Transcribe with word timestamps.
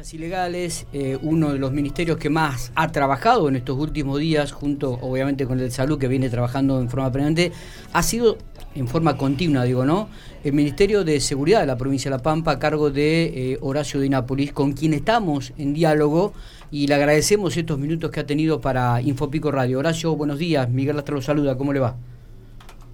Ilegales, 0.00 0.86
eh, 0.94 1.18
uno 1.20 1.52
de 1.52 1.58
los 1.58 1.72
ministerios 1.72 2.16
que 2.16 2.30
más 2.30 2.72
ha 2.74 2.90
trabajado 2.90 3.50
en 3.50 3.56
estos 3.56 3.78
últimos 3.78 4.18
días, 4.18 4.50
junto 4.50 4.92
obviamente 4.92 5.46
con 5.46 5.58
el 5.58 5.66
de 5.66 5.70
salud 5.70 5.98
que 5.98 6.08
viene 6.08 6.30
trabajando 6.30 6.80
en 6.80 6.88
forma 6.88 7.12
permanente, 7.12 7.52
ha 7.92 8.02
sido 8.02 8.38
en 8.74 8.88
forma 8.88 9.18
continua, 9.18 9.64
digo, 9.64 9.84
¿no? 9.84 10.08
El 10.42 10.54
Ministerio 10.54 11.04
de 11.04 11.20
Seguridad 11.20 11.60
de 11.60 11.66
la 11.66 11.76
provincia 11.76 12.10
de 12.10 12.16
La 12.16 12.22
Pampa 12.22 12.52
a 12.52 12.58
cargo 12.58 12.90
de 12.90 13.52
eh, 13.52 13.58
Horacio 13.60 14.00
de 14.00 14.08
Nápoles, 14.08 14.52
con 14.52 14.72
quien 14.72 14.94
estamos 14.94 15.52
en 15.58 15.74
diálogo 15.74 16.32
y 16.70 16.86
le 16.86 16.94
agradecemos 16.94 17.54
estos 17.58 17.78
minutos 17.78 18.10
que 18.10 18.20
ha 18.20 18.26
tenido 18.26 18.58
para 18.58 19.02
Infopico 19.02 19.50
Radio. 19.50 19.80
Horacio, 19.80 20.16
buenos 20.16 20.38
días. 20.38 20.70
Miguel 20.70 20.96
Lastra 20.96 21.14
lo 21.14 21.20
saluda, 21.20 21.58
¿cómo 21.58 21.74
le 21.74 21.80
va? 21.80 21.94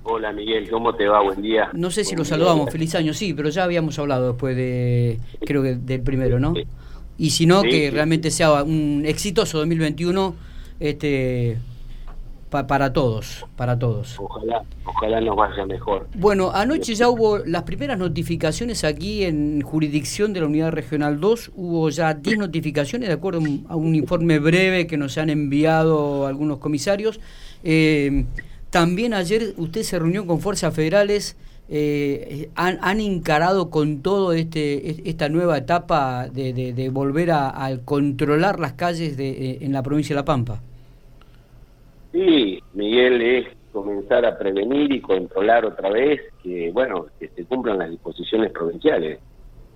Hola 0.02 0.32
Miguel, 0.32 0.68
¿cómo 0.68 0.93
te 0.95 1.07
va? 1.07 1.23
Buen 1.23 1.41
día. 1.41 1.70
No 1.73 1.93
sé 1.93 2.02
si 2.04 2.16
lo 2.16 2.25
saludamos, 2.25 2.68
feliz 2.70 2.96
año, 2.96 3.14
sí, 3.14 3.32
pero 3.32 3.48
ya 3.48 3.62
habíamos 3.62 3.96
hablado 4.00 4.32
después 4.32 4.57
de, 4.57 5.20
creo 5.45 5.62
que 5.62 5.77
del 5.77 6.02
primero, 6.02 6.41
¿no? 6.41 6.54
Y 7.18 7.30
si 7.30 7.46
no, 7.46 7.62
que 7.62 7.90
realmente 7.90 8.30
sea 8.30 8.62
un 8.62 9.04
exitoso 9.06 9.59
2021 9.59 10.34
este, 10.80 11.58
para 12.50 12.92
todos, 12.92 13.45
para 13.56 13.78
todos. 13.78 14.18
Ojalá, 14.18 14.62
ojalá 14.84 15.20
nos 15.20 15.36
vaya 15.36 15.66
mejor. 15.66 16.06
Bueno, 16.14 16.50
anoche 16.52 16.94
ya 16.94 17.08
hubo 17.08 17.38
las 17.38 17.64
primeras 17.64 17.98
notificaciones 17.98 18.84
aquí 18.84 19.24
en 19.24 19.60
jurisdicción 19.62 20.32
de 20.32 20.41
la 20.41 20.46
Unidad 20.46 20.72
Regional 20.72 21.20
2, 21.20 21.52
hubo 21.56 21.91
ya 21.91 22.14
10 22.14 22.38
notificaciones 22.38 23.08
de 23.08 23.14
acuerdo 23.14 23.41
a 23.69 23.77
un 23.77 23.94
informe 23.94 24.38
breve 24.38 24.86
que 24.86 24.96
nos 24.96 25.19
han 25.19 25.30
enviado 25.30 26.27
algunos 26.27 26.58
comisarios. 26.58 27.20
Eh, 27.64 28.24
también 28.70 29.14
ayer 29.14 29.55
usted 29.56 29.83
se 29.83 29.98
reunió 29.98 30.27
con 30.27 30.41
fuerzas 30.41 30.74
federales 30.74 31.36
eh, 31.69 32.48
han, 32.55 33.01
encarado 33.01 33.70
con 33.70 34.01
todo 34.01 34.33
este 34.33 35.09
esta 35.11 35.29
nueva 35.29 35.59
etapa 35.59 36.29
de, 36.29 36.91
volver 36.92 37.33
a, 37.33 37.70
controlar 37.84 38.61
las 38.61 38.75
calles 38.75 39.16
de, 39.16 39.30
eh, 39.30 39.59
en 39.62 39.73
la 39.73 39.83
provincia 39.83 40.15
de 40.15 40.20
La 40.20 40.25
Pampa? 40.25 40.61
Sí, 42.12 42.62
Miguel, 42.75 43.20
es 43.20 43.47
comenzar 43.73 44.25
a 44.25 44.39
prevenir 44.39 44.92
y 44.92 45.00
controlar 45.00 45.64
otra 45.64 45.91
vez 45.91 46.20
que, 46.42 46.70
bueno, 46.73 47.06
que 47.19 47.28
se 47.28 47.45
cumplan 47.45 47.78
las 47.78 47.91
disposiciones 47.91 48.53
provinciales. 48.53 49.19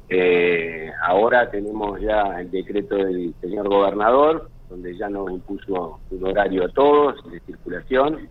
Eh, 0.09 0.91
ahora 1.03 1.51
tenemos 1.51 2.01
ya 2.01 2.41
el 2.41 2.51
decreto 2.51 2.97
del 2.97 3.35
señor 3.41 3.69
gobernador, 3.69 4.49
donde 4.69 4.97
ya 4.97 5.09
nos 5.09 5.31
impuso 5.31 5.99
un 6.11 6.25
horario 6.25 6.65
a 6.65 6.69
todos 6.69 7.17
de 7.31 7.41
circulación 7.41 8.29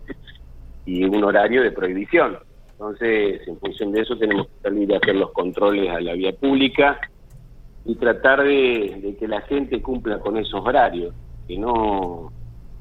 y 0.86 1.04
un 1.04 1.22
horario 1.22 1.62
de 1.62 1.70
prohibición 1.70 2.38
entonces, 2.80 3.46
en 3.46 3.58
función 3.58 3.92
de 3.92 4.00
eso, 4.00 4.16
tenemos 4.16 4.46
que 4.46 4.62
salir 4.62 4.94
a 4.94 4.96
hacer 4.96 5.14
los 5.14 5.32
controles 5.32 5.90
a 5.90 6.00
la 6.00 6.14
vía 6.14 6.32
pública 6.32 6.98
y 7.84 7.94
tratar 7.96 8.42
de, 8.42 9.16
que 9.18 9.28
la 9.28 9.42
gente 9.42 9.82
cumpla 9.82 10.18
con 10.18 10.38
esos 10.38 10.66
horarios, 10.66 11.14
que 11.46 11.58
no... 11.58 12.32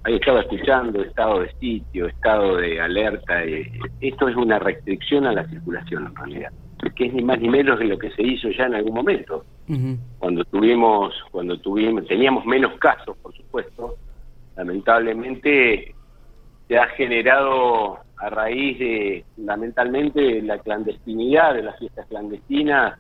Ahí 0.06 0.16
estaba 0.16 0.40
escuchando 0.40 1.02
estado 1.02 1.42
de 1.42 1.52
sitio, 1.60 2.08
estado 2.08 2.56
de 2.56 2.80
alerta. 2.80 3.44
Eh, 3.44 3.70
esto 4.00 4.30
es 4.30 4.38
una 4.38 4.58
restricción 4.58 5.26
a 5.26 5.34
la 5.34 5.46
circulación 5.50 6.06
en 6.06 6.16
realidad, 6.16 6.54
que 6.96 7.08
es 7.08 7.14
ni 7.14 7.22
más 7.22 7.42
ni 7.42 7.50
menos 7.50 7.78
de 7.78 7.86
lo 7.86 8.00
que 8.00 8.10
se 8.12 8.24
hizo 8.24 8.50
ya 8.52 8.68
en 8.68 8.76
algún 8.76 8.94
momento. 8.94 9.44
Cuando 10.18 10.46
tuvimos, 10.46 11.14
cuando 11.30 11.60
tuvimos, 11.60 12.08
teníamos 12.08 12.46
menos 12.46 12.80
casos, 12.80 13.18
por 13.18 13.36
supuesto, 13.36 13.98
lamentablemente 14.56 15.94
se 16.70 16.78
ha 16.78 16.88
generado 16.88 18.00
a 18.20 18.30
raíz 18.30 18.78
de 18.80 19.26
fundamentalmente 19.36 20.42
la 20.42 20.60
clandestinidad 20.60 21.54
de 21.54 21.64
las 21.64 21.80
fiestas 21.80 22.06
clandestinas, 22.08 23.00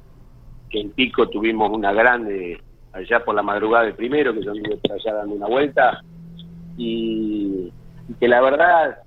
que 0.69 0.79
en 0.79 0.91
Pico 0.91 1.27
tuvimos 1.27 1.69
una 1.71 1.91
grande 1.91 2.61
allá 2.93 3.23
por 3.23 3.35
la 3.35 3.43
madrugada 3.43 3.85
del 3.85 3.95
primero, 3.95 4.33
que 4.33 4.43
yo 4.43 4.51
anduve 4.51 4.79
allá 4.89 5.13
dando 5.13 5.35
una 5.35 5.47
vuelta, 5.47 6.01
y, 6.77 7.71
que 8.19 8.27
la 8.27 8.41
verdad 8.41 8.99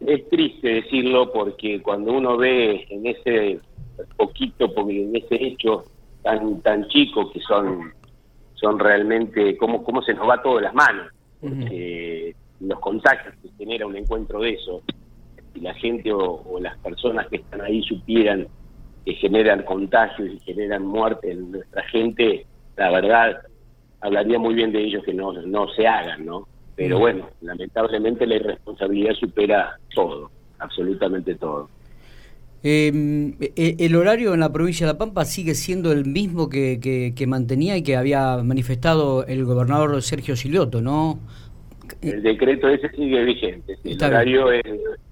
es 0.00 0.28
triste 0.28 0.68
decirlo 0.68 1.32
porque 1.32 1.82
cuando 1.82 2.12
uno 2.12 2.36
ve 2.36 2.86
en 2.88 3.06
ese 3.06 3.60
poquito, 4.16 4.72
porque 4.72 5.02
en 5.02 5.16
ese 5.16 5.34
hecho 5.34 5.84
tan 6.22 6.60
tan 6.62 6.86
chico 6.88 7.30
que 7.30 7.40
son 7.40 7.92
son 8.54 8.78
realmente 8.78 9.56
cómo 9.58 9.84
cómo 9.84 10.02
se 10.02 10.14
nos 10.14 10.28
va 10.28 10.42
todo 10.42 10.56
de 10.56 10.62
las 10.62 10.74
manos 10.74 11.12
los 12.60 12.80
contagios 12.80 13.34
que 13.42 13.50
genera 13.58 13.86
un 13.86 13.96
encuentro 13.96 14.40
de 14.40 14.50
eso, 14.50 14.82
si 15.54 15.60
la 15.60 15.74
gente 15.74 16.12
o, 16.12 16.58
las 16.60 16.76
personas 16.78 17.26
que 17.28 17.36
están 17.36 17.60
ahí 17.60 17.82
supieran 17.82 18.48
que 19.04 19.14
generan 19.14 19.62
contagios 19.62 20.28
y 20.28 20.40
generan 20.40 20.84
muerte 20.84 21.30
en 21.30 21.52
nuestra 21.52 21.82
gente, 21.84 22.46
la 22.76 22.90
verdad, 22.90 23.38
hablaría 24.00 24.38
muy 24.38 24.54
bien 24.54 24.72
de 24.72 24.84
ellos 24.84 25.02
que 25.04 25.14
no, 25.14 25.32
no 25.32 25.68
se 25.68 25.86
hagan, 25.86 26.26
¿no? 26.26 26.46
Pero 26.76 26.98
bueno, 26.98 27.28
lamentablemente 27.40 28.26
la 28.26 28.36
irresponsabilidad 28.36 29.14
supera 29.14 29.78
todo, 29.94 30.30
absolutamente 30.58 31.34
todo. 31.34 31.68
Em, 32.62 33.34
e, 33.40 33.76
¿El 33.78 33.94
horario 33.94 34.34
en 34.34 34.40
la 34.40 34.52
provincia 34.52 34.86
de 34.86 34.92
La 34.92 34.98
Pampa 34.98 35.24
sigue 35.24 35.54
siendo 35.54 35.92
el 35.92 36.04
mismo 36.04 36.48
que, 36.48 36.80
que, 36.80 37.14
que 37.16 37.26
mantenía 37.26 37.76
y 37.76 37.82
que 37.82 37.96
había 37.96 38.36
manifestado 38.38 39.24
el 39.26 39.44
gobernador 39.44 40.02
Sergio 40.02 40.36
Silioto, 40.36 40.82
no? 40.82 41.20
El 42.02 42.22
decreto 42.22 42.68
ese 42.68 42.88
sigue 42.90 43.24
vigente. 43.24 43.78
El 43.84 44.02
horario 44.02 44.52
es 44.52 44.62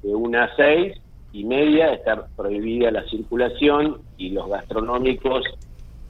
de 0.02 0.14
una 0.14 0.44
a 0.44 0.56
seis 0.56 0.94
y 1.32 1.44
media, 1.44 1.92
está 1.92 2.26
prohibida 2.36 2.90
la 2.90 3.04
circulación 3.08 3.98
y 4.16 4.30
los 4.30 4.48
gastronómicos 4.48 5.44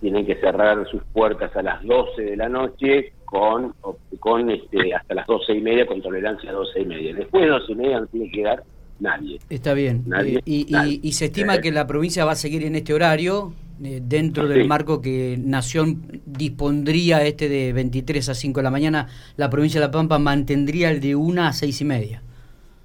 tienen 0.00 0.26
que 0.26 0.36
cerrar 0.36 0.86
sus 0.90 1.02
puertas 1.12 1.54
a 1.56 1.62
las 1.62 1.82
12 1.82 2.22
de 2.22 2.36
la 2.36 2.48
noche 2.48 3.12
con, 3.24 3.74
con 4.20 4.50
este, 4.50 4.94
hasta 4.94 5.14
las 5.14 5.26
doce 5.26 5.54
y 5.54 5.60
media 5.60 5.86
con 5.86 6.00
tolerancia 6.00 6.50
a 6.50 6.52
doce 6.52 6.80
y 6.80 6.86
media. 6.86 7.14
Después 7.14 7.44
de 7.44 7.48
doce 7.50 7.72
y 7.72 7.74
media 7.74 8.00
no 8.00 8.06
tiene 8.06 8.30
que 8.30 8.42
dar 8.42 8.62
nadie. 9.00 9.38
Está 9.50 9.74
bien. 9.74 10.04
Eh, 10.24 10.40
y, 10.44 11.12
se 11.12 11.26
estima 11.26 11.60
que 11.60 11.72
la 11.72 11.86
provincia 11.86 12.24
va 12.24 12.32
a 12.32 12.36
seguir 12.36 12.64
en 12.64 12.76
este 12.76 12.94
horario 12.94 13.52
eh, 13.82 14.00
dentro 14.02 14.46
del 14.48 14.66
marco 14.66 15.02
que 15.02 15.36
Nación 15.38 16.22
dispondría 16.24 17.22
este 17.24 17.48
de 17.48 17.72
23 17.72 18.28
a 18.30 18.34
5 18.34 18.60
de 18.60 18.64
la 18.64 18.70
mañana, 18.70 19.08
la 19.36 19.50
provincia 19.50 19.80
de 19.80 19.86
La 19.86 19.92
Pampa 19.92 20.18
mantendría 20.18 20.90
el 20.90 21.00
de 21.00 21.14
1 21.14 21.42
a 21.42 21.52
6 21.52 21.80
y 21.80 21.84
media. 21.84 22.22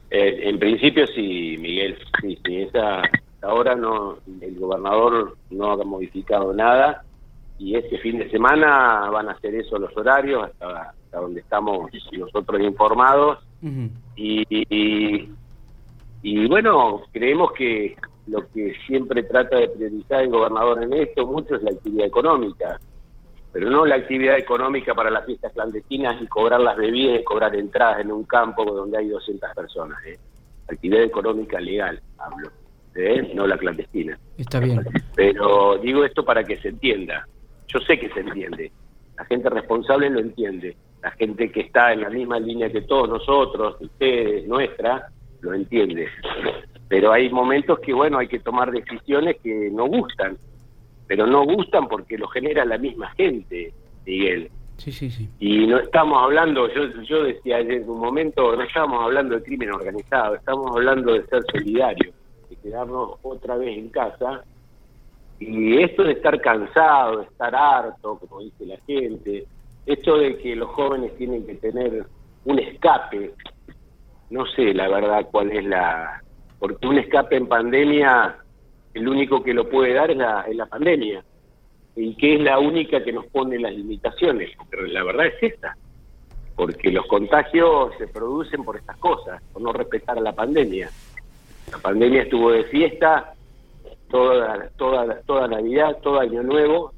Eh, 0.10 0.42
en 0.44 0.60
principio 0.60 1.08
sí, 1.08 1.58
Miguel, 1.60 1.98
sí, 2.22 2.38
sí, 2.46 2.58
esa, 2.58 3.04
ahora 3.42 3.76
no, 3.76 4.18
el 4.42 4.60
gobernador 4.60 5.38
no 5.50 5.72
ha 5.72 5.84
modificado 5.84 6.54
nada 6.54 7.04
y 7.58 7.76
este 7.76 7.98
fin 8.00 8.18
de 8.18 8.30
semana 8.30 9.10
van 9.10 9.30
a 9.30 9.34
hacer 9.34 9.56
eso 9.56 9.78
los 9.78 9.96
horarios 9.96 10.50
hasta, 10.50 10.94
donde 11.14 11.40
estamos 11.40 11.90
nosotros 12.12 12.62
informados. 12.62 13.40
Y, 14.16 14.46
y 16.24 16.48
bueno, 16.48 17.02
creemos 17.12 17.52
que 17.54 17.96
lo 18.28 18.48
que 18.52 18.74
siempre 18.86 19.24
trata 19.24 19.58
de 19.58 19.70
priorizar 19.70 20.22
el 20.22 20.30
gobernador 20.30 20.84
en 20.84 20.94
esto 20.94 21.26
mucho 21.26 21.56
es 21.56 21.64
la 21.64 21.72
actividad 21.72 22.08
económica, 22.08 22.80
pero 23.52 23.70
no 23.70 23.86
la 23.86 23.96
actividad 23.96 24.38
económica 24.38 24.94
para 24.94 25.10
las 25.10 25.26
fiestas 25.26 25.52
clandestinas 25.54 26.22
y 26.22 26.28
cobrar 26.28 26.62
las 26.62 26.78
bebidas 26.78 27.20
y 27.20 27.24
cobrar 27.24 27.56
entradas 27.56 28.02
en 28.02 28.12
un 28.12 28.24
campo 28.24 28.64
donde 28.64 28.98
hay 28.98 29.08
200 29.08 29.50
personas. 29.56 29.98
¿eh? 30.06 30.18
Actividad 30.70 31.04
económica 31.04 31.60
legal, 31.60 32.00
hablo, 32.18 32.50
¿eh? 32.96 33.32
no 33.34 33.48
la 33.48 33.58
clandestina. 33.58 34.18
Está 34.38 34.60
bien. 34.60 34.86
Pero 35.16 35.78
digo 35.80 36.06
esto 36.06 36.24
para 36.24 36.44
que 36.44 36.58
se 36.58 36.70
entienda. 36.70 37.28
Yo 37.68 37.80
sé 37.80 38.00
que 38.00 38.10
se 38.10 38.22
entiende. 38.22 38.72
La 39.18 39.26
gente 39.26 39.50
responsable 39.50 40.10
lo 40.10 40.20
entiende. 40.20 40.78
La 41.02 41.12
gente 41.12 41.52
que 41.52 41.62
está 41.62 41.94
en 41.94 42.02
la 42.02 42.10
misma 42.10 42.40
línea 42.40 42.72
que 42.72 42.82
todos 42.82 43.10
nosotros, 43.10 43.76
ustedes, 43.82 44.48
nuestra, 44.48 45.10
lo 45.42 45.54
entiende 45.54 46.08
pero 46.92 47.14
hay 47.14 47.30
momentos 47.30 47.80
que, 47.80 47.94
bueno, 47.94 48.18
hay 48.18 48.28
que 48.28 48.40
tomar 48.40 48.70
decisiones 48.70 49.38
que 49.42 49.70
no 49.72 49.86
gustan, 49.86 50.38
pero 51.08 51.26
no 51.26 51.46
gustan 51.46 51.88
porque 51.88 52.18
lo 52.18 52.28
genera 52.28 52.66
la 52.66 52.78
misma 52.78 53.10
gente, 53.12 53.74
Miguel. 54.06 54.52
Sí, 54.76 54.92
sí, 54.92 55.10
sí. 55.10 55.30
Y 55.40 55.68
no 55.68 55.80
estamos 55.80 56.22
hablando, 56.22 56.68
yo, 56.74 57.02
yo 57.04 57.24
decía 57.24 57.60
en 57.60 57.90
un 57.90 57.98
momento, 57.98 58.58
no 58.58 58.62
estamos 58.62 59.02
hablando 59.02 59.36
de 59.36 59.44
crimen 59.44 59.72
organizado, 59.72 60.36
estamos 60.36 60.70
hablando 60.76 61.14
de 61.14 61.26
ser 61.28 61.42
solidarios, 61.50 62.14
de 62.50 62.56
quedarnos 62.58 63.12
otra 63.22 63.56
vez 63.56 63.78
en 63.78 63.88
casa. 63.88 64.44
Y 65.40 65.78
esto 65.82 66.04
de 66.04 66.12
estar 66.12 66.42
cansado, 66.42 67.20
de 67.20 67.24
estar 67.24 67.56
harto, 67.56 68.18
como 68.18 68.42
dice 68.42 68.66
la 68.66 68.78
gente, 68.86 69.46
esto 69.86 70.18
de 70.18 70.38
que 70.40 70.58
los 70.58 70.70
jóvenes 70.72 71.16
tienen 71.16 71.46
que 71.46 71.56
tener 71.56 72.06
un 72.44 72.60
escape, 72.60 73.34
no 74.30 74.46
sé 74.46 74.74
la 74.74 74.90
verdad 74.90 75.26
cuál 75.32 75.52
es 75.54 75.64
la, 75.64 76.22
porque 76.62 76.86
un 76.86 77.00
escape 77.00 77.38
en 77.38 77.48
pandemia, 77.48 78.36
el 78.94 79.10
único 79.10 79.42
que 79.42 79.52
lo 79.52 79.68
puede 79.68 79.96
dar 79.96 80.12
es 80.12 80.18
la, 80.18 80.46
la 80.54 80.68
pandemia, 80.68 81.24
y 81.96 82.14
que 82.14 82.36
es 82.36 82.42
la 82.42 82.60
única 82.60 83.04
que 83.04 83.12
nos 83.12 83.26
pone 83.26 83.58
las 83.58 83.74
limitaciones, 83.74 84.52
pero 84.70 84.86
la 84.86 85.04
verdad 85.04 85.26
es 85.26 85.42
esta, 85.42 85.76
porque 86.56 86.92
los 86.92 87.08
contagios 87.08 87.94
se 87.98 88.08
producen 88.08 88.64
por 88.64 88.78
estas 88.78 88.96
cosas, 88.98 89.42
por 89.52 89.64
no 89.64 89.74
respetar 89.74 90.20
a 90.20 90.22
la 90.22 90.34
pandemia. 90.34 90.92
La 91.72 91.80
pandemia 91.80 92.22
estuvo 92.22 92.52
de 92.52 92.66
fiesta 92.66 93.34
toda, 94.12 94.70
toda, 94.78 95.20
toda 95.22 95.48
Navidad, 95.48 95.98
todo 96.04 96.20
Año 96.20 96.44
Nuevo, 96.44 96.94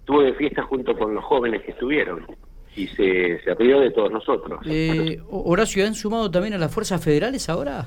estuvo 0.00 0.22
de 0.22 0.34
fiesta 0.34 0.64
junto 0.64 0.98
con 0.98 1.14
los 1.14 1.22
jóvenes 1.22 1.62
que 1.62 1.70
estuvieron 1.70 2.26
y 2.74 2.88
se, 2.88 3.40
se 3.44 3.54
rió 3.54 3.78
de 3.78 3.92
todos 3.92 4.10
nosotros. 4.10 4.58
Eh, 4.66 5.20
Horacio, 5.30 5.86
¿han 5.86 5.94
sumado 5.94 6.28
también 6.28 6.54
a 6.54 6.58
las 6.58 6.74
fuerzas 6.74 7.00
federales 7.04 7.48
ahora? 7.48 7.86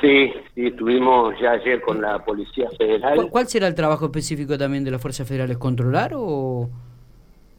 Sí, 0.00 0.32
sí, 0.54 0.66
estuvimos 0.66 1.34
ya 1.40 1.52
ayer 1.52 1.80
con 1.80 2.00
la 2.00 2.24
Policía 2.24 2.68
Federal. 2.76 3.28
¿Cuál, 3.30 3.48
será 3.48 3.66
el 3.66 3.74
trabajo 3.74 4.06
específico 4.06 4.56
también 4.56 4.84
de 4.84 4.92
las 4.92 5.02
fuerzas 5.02 5.26
federales? 5.26 5.58
¿Controlar 5.58 6.12
o...? 6.14 6.68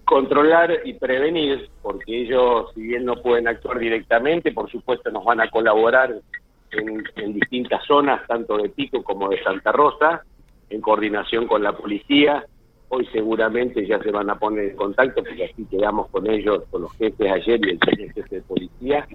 Controlar 0.06 0.80
y 0.86 0.94
prevenir, 0.94 1.70
porque 1.82 2.22
ellos, 2.22 2.72
si 2.74 2.82
bien 2.82 3.06
no 3.06 3.22
pueden 3.22 3.48
actuar 3.48 3.78
directamente, 3.78 4.52
por 4.52 4.70
supuesto 4.72 5.12
nos 5.12 5.24
van 5.24 5.40
a 5.40 5.50
colaborar 5.50 6.16
en, 6.72 7.04
en 7.16 7.34
distintas 7.34 7.86
zonas, 7.86 8.26
tanto 8.26 8.58
de 8.58 8.70
Pico 8.70 9.04
como 9.04 9.30
de 9.30 9.44
Santa 9.44 9.72
Rosa, 9.72 10.24
en 10.70 10.82
coordinación 10.82 11.46
con 11.46 11.62
la 11.62 11.74
policía. 11.74 12.46
Hoy 12.88 13.08
seguramente 13.12 13.86
ya 13.86 14.00
se 14.00 14.10
van 14.10 14.32
a 14.32 14.40
poner 14.40 14.70
en 14.70 14.76
contacto, 14.76 15.24
porque 15.24 15.46
así 15.46 15.66
quedamos 15.70 16.08
con 16.10 16.28
ellos, 16.28 16.64
con 16.72 16.84
los 16.84 16.94
jefes 16.94 17.32
ayer 17.32 17.60
y 17.68 18.02
el 18.02 18.14
jefe 18.14 18.36
de 18.38 18.42
policía, 18.42 19.08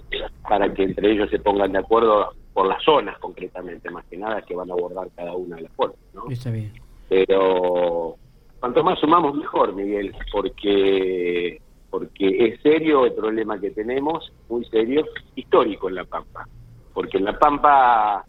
para 0.48 0.72
que 0.72 0.84
entre 0.84 1.10
ellos 1.10 1.28
se 1.30 1.40
pongan 1.40 1.72
de 1.72 1.78
acuerdo 1.78 2.34
por 2.54 2.66
las 2.66 2.82
zonas 2.82 3.18
concretamente, 3.18 3.90
más 3.90 4.06
que 4.06 4.16
nada 4.16 4.40
que 4.42 4.54
van 4.54 4.70
a 4.70 4.74
abordar 4.74 5.08
cada 5.14 5.34
una 5.34 5.56
de 5.56 5.62
las 5.62 5.72
fuerzas. 5.72 5.98
¿no? 6.14 6.30
Está 6.30 6.50
bien. 6.50 6.72
Pero 7.08 8.16
cuanto 8.60 8.82
más 8.82 8.98
sumamos 9.00 9.34
mejor, 9.34 9.74
Miguel, 9.74 10.14
porque 10.32 11.60
porque 11.90 12.48
es 12.48 12.60
serio 12.60 13.06
el 13.06 13.12
problema 13.12 13.60
que 13.60 13.70
tenemos, 13.70 14.32
muy 14.48 14.64
serio, 14.64 15.04
histórico 15.36 15.88
en 15.88 15.94
La 15.94 16.04
Pampa. 16.04 16.44
Porque 16.92 17.18
en 17.18 17.24
La 17.24 17.38
Pampa 17.38 18.24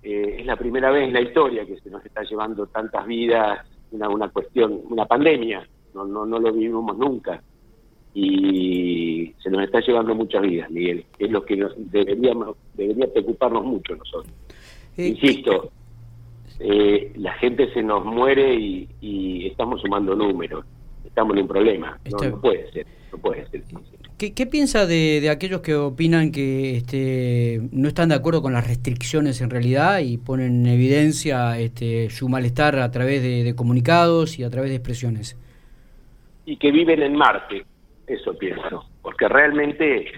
eh, 0.00 0.36
es 0.38 0.46
la 0.46 0.54
primera 0.54 0.92
vez 0.92 1.08
en 1.08 1.12
la 1.12 1.20
historia 1.20 1.66
que 1.66 1.80
se 1.80 1.90
nos 1.90 2.06
está 2.06 2.22
llevando 2.22 2.68
tantas 2.68 3.04
vidas, 3.06 3.66
una, 3.90 4.08
una 4.08 4.28
cuestión, 4.28 4.80
una 4.88 5.06
pandemia, 5.06 5.66
no, 5.92 6.04
no, 6.04 6.24
no 6.24 6.38
lo 6.38 6.52
vivimos 6.52 6.96
nunca. 6.96 7.42
Y 8.14 9.34
se 9.42 9.50
nos 9.50 9.62
está 9.62 9.80
llevando 9.80 10.14
muchas 10.14 10.42
vidas, 10.42 10.70
Miguel. 10.70 11.04
Es 11.18 11.30
lo 11.30 11.44
que 11.44 11.56
nos 11.56 11.72
deberíamos, 11.76 12.56
debería 12.74 13.06
preocuparnos 13.12 13.64
mucho 13.64 13.94
nosotros. 13.94 14.32
Eh, 14.96 15.08
Insisto, 15.08 15.70
eh, 16.58 17.12
la 17.16 17.32
gente 17.34 17.72
se 17.72 17.82
nos 17.82 18.04
muere 18.04 18.54
y, 18.54 18.88
y 19.00 19.46
estamos 19.46 19.80
sumando 19.80 20.14
números. 20.14 20.64
Estamos 21.04 21.36
en 21.36 21.42
un 21.42 21.48
problema. 21.48 21.98
No, 22.10 22.40
puede 22.40 22.70
ser, 22.72 22.86
no 23.12 23.18
puede 23.18 23.46
ser. 23.48 23.62
¿Qué, 24.18 24.34
qué 24.34 24.46
piensa 24.46 24.86
de, 24.86 25.20
de 25.20 25.30
aquellos 25.30 25.60
que 25.60 25.74
opinan 25.74 26.30
que 26.30 26.76
este, 26.76 27.60
no 27.72 27.88
están 27.88 28.10
de 28.10 28.16
acuerdo 28.16 28.42
con 28.42 28.52
las 28.52 28.66
restricciones 28.66 29.40
en 29.40 29.50
realidad 29.50 30.00
y 30.00 30.18
ponen 30.18 30.66
en 30.66 30.74
evidencia 30.74 31.58
este, 31.58 32.10
su 32.10 32.28
malestar 32.28 32.78
a 32.78 32.90
través 32.90 33.22
de, 33.22 33.44
de 33.44 33.54
comunicados 33.54 34.38
y 34.38 34.44
a 34.44 34.50
través 34.50 34.70
de 34.70 34.76
expresiones? 34.76 35.36
y 36.50 36.56
que 36.56 36.72
viven 36.72 37.00
en 37.00 37.14
Marte, 37.14 37.64
eso 38.14 38.36
pienso, 38.36 38.84
porque 39.02 39.28
realmente 39.28 40.12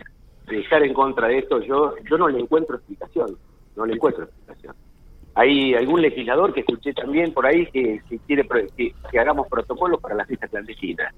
de 0.46 0.58
estar 0.58 0.82
en 0.82 0.92
contra 0.92 1.28
de 1.28 1.38
esto 1.38 1.60
yo 1.60 1.94
yo 2.08 2.18
no 2.18 2.28
le 2.28 2.40
encuentro 2.40 2.76
explicación, 2.76 3.36
no 3.76 3.86
le 3.86 3.94
encuentro 3.94 4.24
explicación. 4.24 4.74
Hay 5.34 5.74
algún 5.74 6.02
legislador 6.02 6.52
que 6.52 6.60
escuché 6.60 6.92
también 6.92 7.32
por 7.32 7.46
ahí 7.46 7.66
que, 7.66 8.02
que 8.08 8.18
quiere 8.20 8.46
que, 8.76 8.94
que 9.10 9.18
hagamos 9.18 9.48
protocolos 9.48 10.00
para 10.00 10.14
las 10.14 10.26
fiestas 10.26 10.50
clandestinas. 10.50 11.14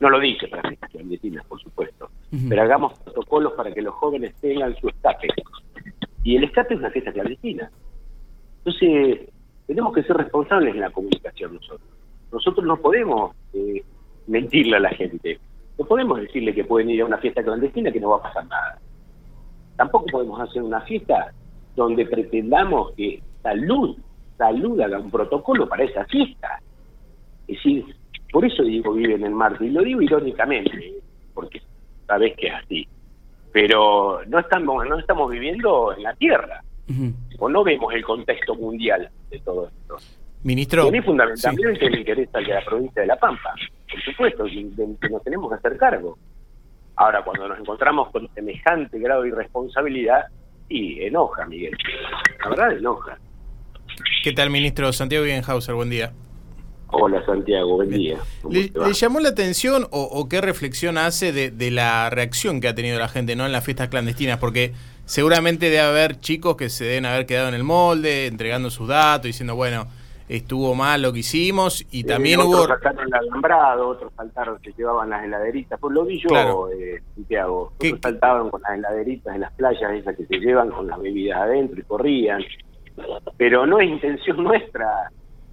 No 0.00 0.10
lo 0.10 0.20
dice 0.20 0.48
para 0.48 0.62
las 0.62 0.70
fiestas 0.70 0.90
clandestinas, 0.90 1.46
por 1.46 1.60
supuesto, 1.60 2.10
pero 2.48 2.62
hagamos 2.62 2.98
protocolos 2.98 3.52
para 3.54 3.72
que 3.72 3.80
los 3.80 3.94
jóvenes 3.94 4.34
tengan 4.40 4.76
su 4.76 4.88
escape. 4.88 5.28
Y 6.24 6.36
el 6.36 6.44
escape 6.44 6.74
es 6.74 6.80
una 6.80 6.90
fiesta 6.90 7.12
clandestina. 7.12 7.70
Entonces, 8.58 9.28
tenemos 9.66 9.94
que 9.94 10.02
ser 10.02 10.16
responsables 10.16 10.74
en 10.74 10.80
la 10.80 10.90
comunicación 10.90 11.54
nosotros. 11.54 11.88
Nosotros 12.32 12.66
no 12.66 12.76
podemos 12.76 13.34
eh, 13.52 13.82
mentirle 14.26 14.76
a 14.76 14.80
la 14.80 14.90
gente. 14.90 15.38
No 15.78 15.84
podemos 15.84 16.20
decirle 16.20 16.54
que 16.54 16.64
pueden 16.64 16.90
ir 16.90 17.02
a 17.02 17.06
una 17.06 17.18
fiesta 17.18 17.42
clandestina 17.42 17.90
que 17.90 18.00
no 18.00 18.10
va 18.10 18.16
a 18.16 18.22
pasar 18.22 18.46
nada. 18.46 18.78
Tampoco 19.76 20.06
podemos 20.06 20.40
hacer 20.40 20.62
una 20.62 20.80
fiesta 20.82 21.32
donde 21.74 22.06
pretendamos 22.06 22.92
que 22.92 23.20
salud, 23.42 23.96
salud 24.38 24.80
haga 24.80 24.98
un 24.98 25.10
protocolo 25.10 25.68
para 25.68 25.84
esa 25.84 26.04
fiesta. 26.04 26.60
Es 27.48 27.56
decir, 27.56 27.84
por 28.30 28.44
eso 28.44 28.62
digo 28.62 28.92
viven 28.92 29.24
en 29.24 29.32
Marte, 29.32 29.66
y 29.66 29.70
lo 29.70 29.82
digo 29.82 30.00
irónicamente, 30.00 30.94
porque 31.34 31.60
sabes 32.06 32.36
que 32.36 32.48
es 32.48 32.54
así. 32.54 32.88
Pero 33.52 34.20
no 34.26 34.38
estamos, 34.38 34.86
no 34.88 34.98
estamos 34.98 35.30
viviendo 35.30 35.92
en 35.96 36.02
la 36.02 36.14
Tierra, 36.14 36.62
o 37.38 37.48
no 37.48 37.64
vemos 37.64 37.94
el 37.94 38.04
contexto 38.04 38.54
mundial 38.54 39.08
de 39.30 39.38
todo 39.40 39.68
esto. 39.68 39.96
Ministro, 40.42 40.84
Y 40.84 40.88
a 40.88 40.90
mí 40.90 41.00
fundamentalmente 41.00 41.90
me 41.90 41.98
interesa 41.98 42.38
el 42.38 42.46
de 42.46 42.54
la 42.54 42.64
provincia 42.64 43.02
de 43.02 43.08
La 43.08 43.16
Pampa, 43.16 43.54
supuesto, 44.04 44.46
y 44.46 44.64
del 44.70 44.96
que 45.00 45.08
nos 45.08 45.22
tenemos 45.22 45.50
que 45.50 45.56
hacer 45.56 45.76
cargo. 45.76 46.18
Ahora, 46.96 47.24
cuando 47.24 47.48
nos 47.48 47.58
encontramos 47.58 48.10
con 48.10 48.28
semejante 48.34 48.98
grado 48.98 49.22
de 49.22 49.28
irresponsabilidad, 49.28 50.26
y 50.68 51.02
enoja, 51.02 51.44
Miguel. 51.46 51.76
La 52.42 52.50
verdad, 52.50 52.72
enoja. 52.72 53.18
¿qué 54.22 54.32
tal, 54.32 54.50
ministro? 54.50 54.92
Santiago 54.92 55.24
Bienhauser, 55.24 55.74
buen 55.74 55.90
día. 55.90 56.12
Hola, 56.88 57.24
Santiago, 57.26 57.76
buen 57.76 57.90
día. 57.90 58.18
¿Cómo 58.40 58.54
¿Le, 58.54 58.92
llamó 58.92 59.20
la 59.20 59.30
atención 59.30 59.84
o, 59.90 60.02
o 60.02 60.28
qué 60.28 60.40
reflexión 60.40 60.96
hace 60.96 61.32
de, 61.32 61.50
de 61.50 61.70
la 61.70 62.08
reacción 62.08 62.60
que 62.60 62.68
ha 62.68 62.74
tenido 62.74 62.98
la 62.98 63.08
gente 63.08 63.34
no 63.34 63.44
en 63.46 63.52
las 63.52 63.64
fiestas 63.64 63.88
clandestinas? 63.88 64.38
Porque 64.38 64.72
seguramente 65.04 65.66
debe 65.66 65.80
haber 65.80 66.20
chicos 66.20 66.56
que 66.56 66.70
se 66.70 66.84
deben 66.84 67.06
haber 67.06 67.26
quedado 67.26 67.48
en 67.48 67.54
el 67.54 67.64
molde, 67.64 68.26
entregando 68.26 68.70
sus 68.70 68.88
datos, 68.88 69.24
diciendo, 69.24 69.56
bueno, 69.56 69.88
estuvo 70.28 70.74
mal 70.74 71.02
lo 71.02 71.12
que 71.12 71.18
hicimos, 71.20 71.84
y 71.90 72.00
Eh, 72.00 72.04
también 72.04 72.40
otros 72.40 72.54
hubo... 72.54 72.66
saltaron 72.66 73.06
el 73.06 73.14
alambrado, 73.14 73.88
otros 73.88 74.12
saltaron, 74.16 74.60
se 74.62 74.72
llevaban 74.72 75.10
las 75.10 75.24
heladeritas. 75.24 75.78
Pues 75.78 75.92
lo 75.94 76.04
vi 76.04 76.18
yo, 76.20 76.28
Claro. 76.28 76.70
eh, 76.72 77.02
Santiago. 77.14 77.72
¿Qué- 77.78 77.88
Otros 77.88 78.00
saltaban 78.02 78.50
con 78.50 78.62
las 78.62 78.78
heladeritas 78.78 79.34
en 79.34 79.40
las 79.42 79.52
playas, 79.52 79.92
esas 79.92 80.16
que 80.16 80.26
se 80.26 80.38
llevan 80.38 80.70
con 80.70 80.86
las 80.86 80.98
bebidas 81.00 81.40
adentro 81.42 81.78
y 81.78 81.82
corrían. 81.82 82.42
Pero 83.36 83.66
no 83.66 83.80
es 83.80 83.88
intención 83.88 84.42
nuestra, 84.42 85.10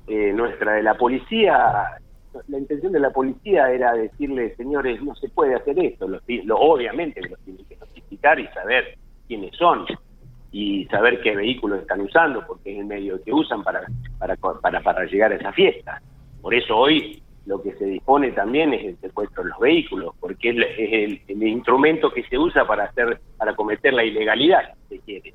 eh, 0.07 0.31
nuestra 0.33 0.74
de 0.74 0.83
la 0.83 0.94
policía. 0.95 1.97
La 2.47 2.57
intención 2.59 2.94
de 2.94 3.00
la 3.00 3.09
policía 3.09 3.69
era 3.71 3.94
decirle, 3.94 4.56
señores, 4.56 5.01
no 5.03 5.13
se 5.15 5.27
puede 5.29 5.56
hacer 5.56 5.77
esto. 5.79 6.07
Los 6.07 6.21
lo, 6.45 6.57
obviamente 6.57 7.19
los 7.27 7.38
tienen 7.41 7.65
que 7.65 7.75
notificar 7.75 8.39
y 8.39 8.47
saber 8.50 8.97
quiénes 9.27 9.53
son 9.57 9.85
y 10.51 10.86
saber 10.86 11.21
qué 11.21 11.36
vehículos 11.36 11.81
están 11.81 12.01
usando, 12.01 12.45
porque 12.45 12.74
es 12.74 12.80
el 12.80 12.86
medio 12.86 13.21
que 13.24 13.33
usan 13.33 13.63
para, 13.63 13.81
para, 14.18 14.36
para, 14.36 14.81
para 14.81 15.06
llegar 15.06 15.31
a 15.31 15.36
esa 15.36 15.53
fiesta. 15.53 16.01
Por 16.42 16.53
eso 16.53 16.77
hoy 16.77 17.21
lo 17.45 17.62
que 17.62 17.74
se 17.74 17.86
dispone 17.86 18.31
también 18.31 18.74
es 18.74 18.86
el 18.86 18.98
secuestro 18.98 19.44
de 19.44 19.50
los 19.50 19.59
vehículos, 19.59 20.13
porque 20.19 20.50
es, 20.50 21.27
el, 21.27 21.43
instrumento 21.43 22.12
que 22.12 22.24
se 22.24 22.38
usa 22.38 22.65
para 22.65 22.86
hacer 22.86 23.20
para 23.38 23.55
cometer 23.55 23.93
la 23.93 24.03
ilegalidad, 24.03 24.74
si 24.89 24.98
se 24.98 25.03
quiere. 25.03 25.34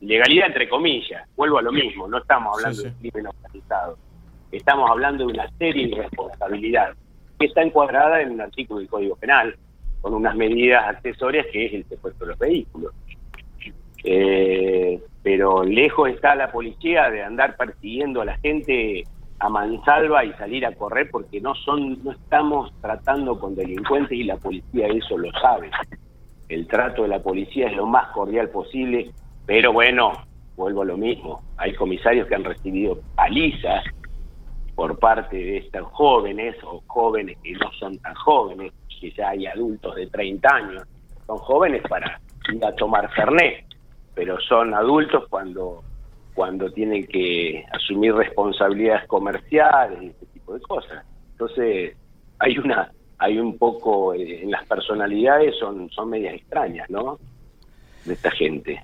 Ilegalidad 0.00 0.48
entre 0.48 0.68
comillas, 0.68 1.28
vuelvo 1.36 1.58
a 1.58 1.62
lo 1.62 1.72
mismo, 1.72 2.06
no 2.08 2.18
estamos 2.18 2.56
hablando 2.56 2.82
Sí, 2.82 2.88
sí. 2.88 2.94
de 2.94 3.10
crimen 3.10 3.26
organizado, 3.28 3.98
estamos 4.50 4.90
hablando 4.90 5.26
de 5.26 5.32
una 5.32 5.48
serie 5.58 5.86
de 5.86 5.92
irresponsabilidad 5.92 6.94
que 7.38 7.46
está 7.46 7.62
encuadrada 7.62 8.20
en 8.20 8.32
un 8.32 8.40
artículo 8.40 8.80
del 8.80 8.88
Código 8.88 9.16
Penal, 9.16 9.56
con 10.00 10.14
unas 10.14 10.36
medidas 10.36 10.84
accesorias 10.88 11.46
que 11.52 11.66
es 11.66 11.74
el 11.74 11.84
secuestro 11.88 12.26
de 12.26 12.32
los 12.32 12.38
vehículos. 12.38 12.92
Eh, 14.04 14.41
pero 15.22 15.62
lejos 15.62 16.10
está 16.10 16.34
la 16.34 16.50
policía 16.50 17.10
de 17.10 17.22
andar 17.22 17.56
persiguiendo 17.56 18.22
a 18.22 18.24
la 18.24 18.38
gente 18.38 19.04
a 19.38 19.48
mansalva 19.48 20.24
y 20.24 20.32
salir 20.34 20.64
a 20.64 20.74
correr 20.74 21.10
porque 21.10 21.40
no 21.40 21.54
son 21.54 22.02
no 22.04 22.12
estamos 22.12 22.72
tratando 22.80 23.38
con 23.38 23.54
delincuentes 23.54 24.16
y 24.16 24.24
la 24.24 24.36
policía 24.36 24.86
eso 24.86 25.18
lo 25.18 25.30
sabe. 25.32 25.70
El 26.48 26.66
trato 26.66 27.02
de 27.02 27.08
la 27.08 27.22
policía 27.22 27.68
es 27.68 27.76
lo 27.76 27.86
más 27.86 28.08
cordial 28.08 28.50
posible, 28.50 29.10
pero 29.46 29.72
bueno, 29.72 30.12
vuelvo 30.56 30.82
a 30.82 30.86
lo 30.86 30.96
mismo. 30.96 31.42
Hay 31.56 31.74
comisarios 31.74 32.28
que 32.28 32.34
han 32.34 32.44
recibido 32.44 33.00
palizas 33.16 33.84
por 34.74 34.98
parte 34.98 35.36
de 35.36 35.58
estos 35.58 35.86
jóvenes 35.92 36.56
o 36.64 36.82
jóvenes 36.86 37.36
que 37.42 37.52
no 37.52 37.70
son 37.78 37.98
tan 37.98 38.14
jóvenes, 38.14 38.72
que 39.00 39.10
ya 39.10 39.30
hay 39.30 39.46
adultos 39.46 39.94
de 39.96 40.06
30 40.06 40.54
años. 40.54 40.82
Son 41.26 41.38
jóvenes 41.38 41.82
para 41.88 42.20
ir 42.52 42.64
a 42.64 42.74
tomar 42.76 43.10
Fernet, 43.12 43.64
pero 44.14 44.38
son 44.40 44.74
adultos 44.74 45.24
cuando 45.28 45.82
cuando 46.34 46.70
tienen 46.70 47.06
que 47.06 47.64
asumir 47.72 48.14
responsabilidades 48.14 49.06
comerciales 49.06 50.02
y 50.02 50.06
ese 50.06 50.26
tipo 50.32 50.54
de 50.54 50.60
cosas. 50.60 51.04
Entonces, 51.32 51.94
hay 52.38 52.58
una 52.58 52.90
hay 53.18 53.38
un 53.38 53.58
poco 53.58 54.14
eh, 54.14 54.42
en 54.42 54.50
las 54.50 54.66
personalidades 54.66 55.54
son 55.58 55.90
son 55.90 56.10
medias 56.10 56.34
extrañas, 56.34 56.88
¿no? 56.90 57.18
De 58.04 58.14
esta 58.14 58.30
gente. 58.30 58.82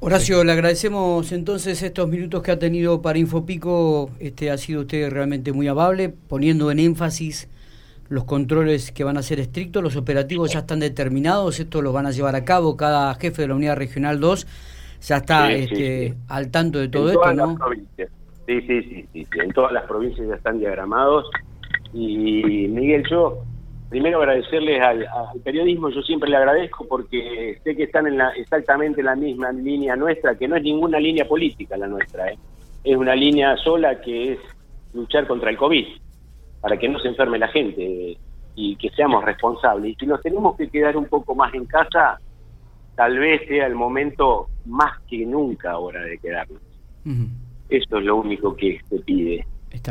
Horacio, 0.00 0.44
le 0.44 0.52
agradecemos 0.52 1.32
entonces 1.32 1.82
estos 1.82 2.08
minutos 2.08 2.42
que 2.42 2.52
ha 2.52 2.58
tenido 2.58 3.02
para 3.02 3.18
Infopico. 3.18 4.10
Este 4.20 4.50
ha 4.50 4.56
sido 4.56 4.82
usted 4.82 5.10
realmente 5.10 5.52
muy 5.52 5.66
amable, 5.66 6.08
poniendo 6.08 6.70
en 6.70 6.78
énfasis 6.78 7.48
los 8.08 8.24
controles 8.24 8.90
que 8.92 9.04
van 9.04 9.16
a 9.18 9.22
ser 9.22 9.40
estrictos, 9.40 9.82
los 9.82 9.96
operativos 9.96 10.52
ya 10.52 10.60
están 10.60 10.80
determinados, 10.80 11.60
esto 11.60 11.82
lo 11.82 11.92
van 11.92 12.06
a 12.06 12.10
llevar 12.10 12.36
a 12.36 12.44
cabo 12.44 12.76
cada 12.76 13.14
jefe 13.14 13.42
de 13.42 13.48
la 13.48 13.54
unidad 13.54 13.76
regional 13.76 14.18
2 14.20 14.46
ya 15.00 15.16
está 15.18 15.46
Sí, 15.48 15.52
este, 15.54 16.08
sí. 16.08 16.14
al 16.28 16.50
tanto 16.50 16.78
de 16.78 16.88
todo 16.88 17.04
en 17.04 17.08
esto, 17.10 17.20
todas 17.20 17.36
¿no? 17.36 17.46
las 17.46 17.56
provincias. 17.56 18.10
Sí, 18.46 18.60
sí, 18.62 18.82
sí, 18.82 19.08
sí, 19.12 19.26
En 19.40 19.52
todas 19.52 19.72
las 19.72 19.84
provincias 19.84 20.26
ya 20.26 20.34
están 20.34 20.58
diagramados. 20.58 21.30
Y 21.92 22.66
Miguel, 22.68 23.04
yo 23.08 23.44
primero 23.88 24.18
agradecerles 24.18 24.80
al, 24.82 25.06
periodismo, 25.44 25.90
yo 25.90 26.02
siempre 26.02 26.28
le 26.30 26.36
agradezco 26.36 26.86
porque 26.86 27.58
sé 27.64 27.76
que 27.76 27.84
están 27.84 28.06
en 28.06 28.18
la, 28.18 28.30
exactamente 28.30 29.00
en 29.00 29.06
la 29.06 29.16
misma 29.16 29.52
línea 29.52 29.96
nuestra, 29.96 30.36
que 30.36 30.48
no 30.48 30.56
es 30.56 30.62
ninguna 30.62 30.98
línea 30.98 31.26
política 31.26 31.76
la 31.76 31.86
nuestra, 31.86 32.30
¿eh? 32.30 32.38
es 32.84 32.96
una 32.96 33.14
línea 33.14 33.56
sola 33.56 34.00
que 34.00 34.32
es 34.32 34.38
luchar 34.92 35.26
contra 35.26 35.50
el 35.50 35.56
COVID, 35.56 35.86
para 36.68 36.78
que 36.78 36.88
no 36.88 36.98
se 36.98 37.08
enferme 37.08 37.38
la 37.38 37.48
gente 37.48 38.18
y 38.54 38.76
que 38.76 38.90
seamos 38.90 39.24
responsables. 39.24 39.92
Y 39.92 39.94
si 39.94 40.06
nos 40.06 40.20
tenemos 40.20 40.54
que 40.54 40.68
quedar 40.68 40.98
un 40.98 41.06
poco 41.06 41.34
más 41.34 41.54
en 41.54 41.64
casa, 41.64 42.20
tal 42.94 43.18
vez 43.18 43.40
sea 43.48 43.66
el 43.66 43.74
momento 43.74 44.48
más 44.66 45.00
que 45.08 45.24
nunca 45.24 45.70
ahora 45.70 46.02
de 46.02 46.18
quedarnos. 46.18 46.60
Eso 47.70 47.98
es 47.98 48.04
lo 48.04 48.16
único 48.16 48.54
que 48.54 48.78
se 48.86 48.98
pide. 48.98 49.46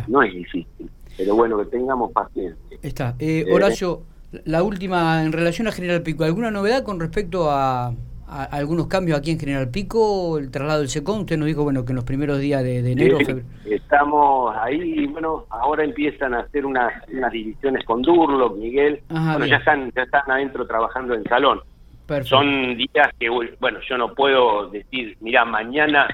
No 0.08 0.22
es 0.22 0.32
difícil, 0.32 0.88
pero 1.18 1.36
bueno, 1.36 1.58
que 1.58 1.66
tengamos 1.66 2.12
paciencia. 2.12 2.78
Está. 2.84 3.16
Eh, 3.18 3.46
Horacio, 3.52 4.04
la 4.46 4.62
última 4.62 5.24
en 5.24 5.32
relación 5.32 5.68
a 5.68 5.72
General 5.72 6.04
Pico, 6.04 6.26
¿alguna 6.26 6.52
novedad 6.52 6.84
con 6.84 7.00
respecto 7.00 7.50
a, 7.50 7.92
algunos 8.28 8.88
cambios 8.88 9.18
aquí 9.18 9.32
en 9.32 9.40
General 9.40 9.70
Pico? 9.70 10.38
El 10.38 10.52
traslado 10.52 10.80
del 10.80 10.90
SECON, 10.90 11.22
usted 11.22 11.38
nos 11.38 11.48
dijo 11.48 11.64
bueno 11.64 11.86
que 11.86 11.94
en 11.94 11.96
los 11.96 12.06
primeros 12.06 12.40
días 12.40 12.64
de, 12.64 12.80
enero... 12.92 13.18
estamos 13.66 14.56
ahí, 14.58 15.08
bueno, 15.08 15.46
ahora 15.50 15.84
empiezan 15.84 16.34
a 16.34 16.40
hacer 16.40 16.66
unas, 16.66 16.94
unas 17.12 17.32
divisiones 17.32 17.86
con 17.86 18.02
Durlo, 18.02 18.50
Miguel, 18.52 19.02
bueno, 19.10 19.46
ya 19.46 19.58
están, 19.58 19.92
ya 19.96 20.04
están 20.04 20.30
adentro 20.30 20.68
trabajando 20.68 21.14
en 21.14 21.24
salón. 21.24 21.62
Son 22.24 22.78
días 22.78 23.10
que, 23.20 23.30
bueno, 23.60 23.80
yo 23.88 23.98
no 23.98 24.14
puedo 24.14 24.70
decir, 24.70 25.18
mira, 25.20 25.44
mañana 25.44 26.08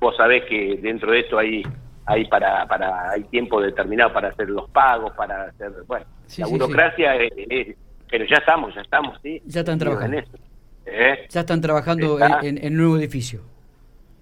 vos 0.00 0.16
sabés 0.16 0.44
que 0.44 0.78
dentro 0.80 1.12
de 1.12 1.20
esto 1.20 1.38
hay 1.38 1.62
hay 2.04 2.24
para 2.26 2.66
para 2.66 3.10
hay 3.10 3.24
tiempo 3.24 3.60
determinado 3.60 4.12
para 4.12 4.28
hacer 4.28 4.48
los 4.48 4.68
pagos 4.70 5.12
para 5.16 5.44
hacer 5.44 5.72
bueno 5.86 6.06
la 6.36 6.46
burocracia 6.46 7.16
Es, 7.16 7.76
pero 8.08 8.24
ya 8.26 8.36
estamos 8.36 8.74
ya 8.74 8.82
estamos 8.82 9.18
sí 9.22 9.42
ya 9.46 9.60
están 9.60 9.78
trabajando 9.78 10.22
¿Eh? 10.86 11.26
ya 11.28 11.40
están 11.40 11.60
trabajando 11.60 12.18
en, 12.42 12.58
el 12.58 12.76
nuevo 12.76 12.96
edificio 12.96 13.40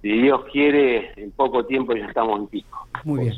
si 0.02 0.12
Dios 0.20 0.42
quiere 0.50 1.12
en 1.16 1.30
poco 1.30 1.64
tiempo 1.64 1.94
ya 1.94 2.06
estamos 2.06 2.40
en 2.40 2.46
pico 2.48 2.88
muy 3.04 3.20
bien 3.24 3.34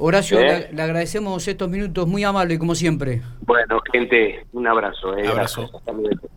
Horacio, 0.00 0.38
¿Eh? 0.38 0.70
le, 0.72 0.80
agradecemos 0.80 1.48
estos 1.48 1.68
minutos, 1.68 2.06
muy 2.06 2.22
amable 2.22 2.56
como 2.56 2.76
siempre. 2.76 3.20
Bueno, 3.40 3.80
gente, 3.92 4.46
un 4.52 4.64
abrazo. 4.64 5.18
Eh, 5.18 5.26
abrazo. 5.26 5.68
Gracias. 5.84 6.30